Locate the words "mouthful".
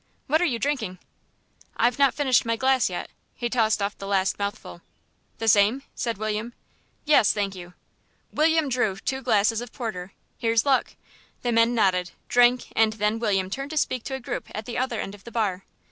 4.39-4.81